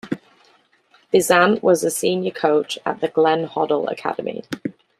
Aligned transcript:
Beasant 1.13 1.61
was 1.61 1.83
a 1.83 1.91
senior 1.91 2.31
coach 2.31 2.79
at 2.87 3.01
the 3.01 3.07
Glenn 3.07 3.45
Hoddle 3.47 3.87
Academy. 3.91 4.43